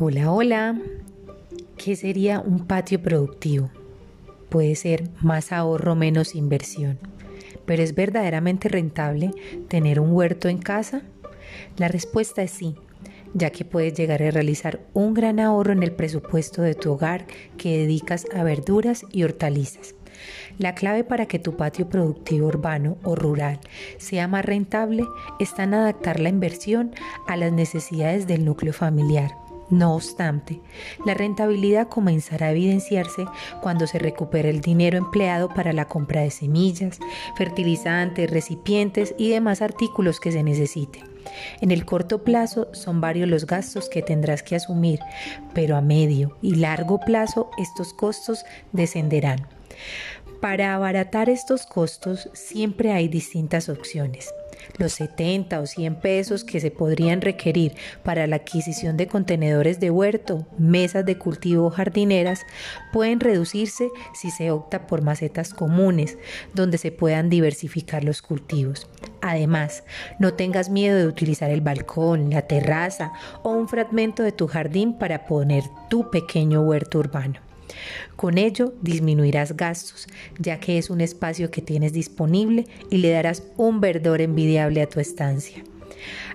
Hola, 0.00 0.30
hola. 0.30 0.80
¿Qué 1.76 1.96
sería 1.96 2.38
un 2.38 2.68
patio 2.68 3.02
productivo? 3.02 3.68
Puede 4.48 4.76
ser 4.76 5.10
más 5.22 5.50
ahorro, 5.50 5.96
menos 5.96 6.36
inversión. 6.36 7.00
¿Pero 7.66 7.82
es 7.82 7.96
verdaderamente 7.96 8.68
rentable 8.68 9.32
tener 9.66 9.98
un 9.98 10.12
huerto 10.12 10.48
en 10.48 10.58
casa? 10.58 11.02
La 11.78 11.88
respuesta 11.88 12.44
es 12.44 12.52
sí, 12.52 12.76
ya 13.34 13.50
que 13.50 13.64
puedes 13.64 13.94
llegar 13.94 14.22
a 14.22 14.30
realizar 14.30 14.78
un 14.94 15.14
gran 15.14 15.40
ahorro 15.40 15.72
en 15.72 15.82
el 15.82 15.90
presupuesto 15.90 16.62
de 16.62 16.76
tu 16.76 16.92
hogar 16.92 17.26
que 17.56 17.78
dedicas 17.78 18.24
a 18.32 18.44
verduras 18.44 19.04
y 19.10 19.24
hortalizas. 19.24 19.96
La 20.58 20.76
clave 20.76 21.02
para 21.02 21.26
que 21.26 21.40
tu 21.40 21.56
patio 21.56 21.88
productivo 21.88 22.46
urbano 22.46 22.98
o 23.02 23.16
rural 23.16 23.58
sea 23.96 24.28
más 24.28 24.44
rentable 24.44 25.02
está 25.40 25.64
en 25.64 25.74
adaptar 25.74 26.20
la 26.20 26.28
inversión 26.28 26.92
a 27.26 27.36
las 27.36 27.50
necesidades 27.50 28.28
del 28.28 28.44
núcleo 28.44 28.72
familiar. 28.72 29.47
No 29.70 29.94
obstante, 29.94 30.60
la 31.04 31.14
rentabilidad 31.14 31.88
comenzará 31.88 32.46
a 32.46 32.50
evidenciarse 32.52 33.26
cuando 33.60 33.86
se 33.86 33.98
recupere 33.98 34.48
el 34.48 34.60
dinero 34.60 34.96
empleado 34.96 35.48
para 35.48 35.72
la 35.74 35.86
compra 35.86 36.22
de 36.22 36.30
semillas, 36.30 36.98
fertilizantes, 37.36 38.30
recipientes 38.30 39.14
y 39.18 39.28
demás 39.28 39.60
artículos 39.60 40.20
que 40.20 40.32
se 40.32 40.42
necesiten. 40.42 41.04
En 41.60 41.70
el 41.70 41.84
corto 41.84 42.24
plazo 42.24 42.68
son 42.72 43.02
varios 43.02 43.28
los 43.28 43.46
gastos 43.46 43.90
que 43.90 44.02
tendrás 44.02 44.42
que 44.42 44.56
asumir, 44.56 45.00
pero 45.52 45.76
a 45.76 45.82
medio 45.82 46.36
y 46.40 46.54
largo 46.54 47.00
plazo 47.00 47.50
estos 47.58 47.92
costos 47.92 48.44
descenderán. 48.72 49.46
Para 50.40 50.74
abaratar 50.74 51.28
estos 51.28 51.66
costos 51.66 52.30
siempre 52.32 52.92
hay 52.92 53.08
distintas 53.08 53.68
opciones. 53.68 54.32
Los 54.76 54.92
70 54.92 55.58
o 55.60 55.66
100 55.66 55.96
pesos 55.96 56.44
que 56.44 56.60
se 56.60 56.70
podrían 56.70 57.20
requerir 57.20 57.74
para 58.04 58.26
la 58.28 58.36
adquisición 58.36 58.96
de 58.96 59.08
contenedores 59.08 59.80
de 59.80 59.90
huerto, 59.90 60.46
mesas 60.56 61.04
de 61.04 61.18
cultivo 61.18 61.66
o 61.66 61.70
jardineras 61.70 62.46
pueden 62.92 63.18
reducirse 63.18 63.88
si 64.14 64.30
se 64.30 64.52
opta 64.52 64.86
por 64.86 65.02
macetas 65.02 65.52
comunes, 65.52 66.18
donde 66.54 66.78
se 66.78 66.92
puedan 66.92 67.30
diversificar 67.30 68.04
los 68.04 68.22
cultivos. 68.22 68.86
Además, 69.20 69.82
no 70.20 70.34
tengas 70.34 70.70
miedo 70.70 70.98
de 70.98 71.08
utilizar 71.08 71.50
el 71.50 71.62
balcón, 71.62 72.30
la 72.30 72.42
terraza 72.42 73.12
o 73.42 73.50
un 73.50 73.68
fragmento 73.68 74.22
de 74.22 74.32
tu 74.32 74.46
jardín 74.46 74.98
para 74.98 75.26
poner 75.26 75.64
tu 75.88 76.10
pequeño 76.10 76.62
huerto 76.62 77.00
urbano. 77.00 77.47
Con 78.16 78.38
ello 78.38 78.74
disminuirás 78.82 79.56
gastos, 79.56 80.06
ya 80.38 80.60
que 80.60 80.78
es 80.78 80.90
un 80.90 81.00
espacio 81.00 81.50
que 81.50 81.62
tienes 81.62 81.92
disponible 81.92 82.66
y 82.90 82.98
le 82.98 83.10
darás 83.10 83.42
un 83.56 83.80
verdor 83.80 84.20
envidiable 84.20 84.82
a 84.82 84.88
tu 84.88 85.00
estancia. 85.00 85.62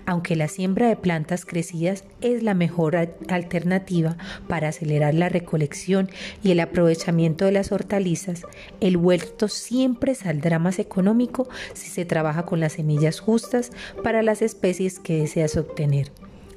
Aunque 0.06 0.36
la 0.36 0.48
siembra 0.48 0.88
de 0.88 0.96
plantas 0.96 1.46
crecidas 1.46 2.04
es 2.22 2.44
la 2.44 2.54
mejor 2.54 2.96
alternativa 3.30 4.18
para 4.48 4.70
acelerar 4.70 5.14
la 5.14 5.30
recolección 5.30 6.10
y 6.44 6.52
el 6.52 6.60
aprovechamiento 6.60 7.46
de 7.46 7.54
las 7.54 7.72
hortalizas, 7.72 8.44
el 8.82 8.98
huerto 8.98 9.48
siempre 9.48 10.16
saldrá 10.16 10.60
más 10.60 10.80
económico 10.80 11.48
si 11.74 11.90
se 11.90 12.06
trabaja 12.06 12.46
con 12.46 12.60
las 12.60 12.74
semillas 12.74 13.20
justas 13.20 13.72
para 14.04 14.22
las 14.24 14.42
especies 14.42 15.00
que 15.00 15.22
deseas 15.22 15.56
obtener. 15.56 16.12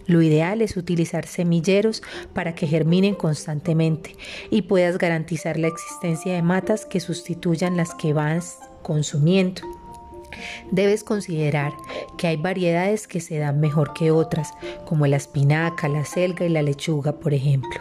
Lo 0.06 0.22
ideal 0.22 0.62
es 0.62 0.76
utilizar 0.76 1.26
semilleros 1.26 2.02
para 2.32 2.54
que 2.54 2.66
germinen 2.66 3.14
constantemente 3.14 4.16
y 4.50 4.62
puedas 4.62 4.98
garantizar 4.98 5.58
la 5.58 5.68
existencia 5.68 6.34
de 6.34 6.42
matas 6.42 6.86
que 6.86 7.00
sustituyan 7.00 7.76
las 7.76 7.94
que 7.94 8.12
vas 8.12 8.58
consumiendo. 8.82 9.62
Debes 10.70 11.02
considerar 11.04 11.72
que 12.18 12.26
hay 12.26 12.36
variedades 12.36 13.06
que 13.08 13.20
se 13.20 13.38
dan 13.38 13.60
mejor 13.60 13.94
que 13.94 14.10
otras, 14.10 14.52
como 14.84 15.06
la 15.06 15.16
espinaca, 15.16 15.88
la 15.88 16.04
selga 16.04 16.44
y 16.44 16.50
la 16.50 16.62
lechuga, 16.62 17.12
por 17.12 17.34
ejemplo. 17.34 17.80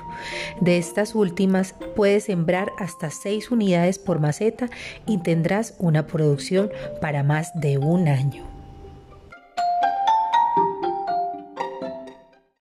De 0.61 0.77
estas 0.77 1.15
últimas 1.15 1.75
puedes 1.95 2.25
sembrar 2.25 2.71
hasta 2.79 3.09
6 3.09 3.51
unidades 3.51 3.99
por 3.99 4.19
maceta 4.19 4.69
y 5.05 5.17
tendrás 5.19 5.75
una 5.79 6.07
producción 6.07 6.71
para 7.01 7.23
más 7.23 7.51
de 7.55 7.77
un 7.77 8.07
año. 8.07 8.54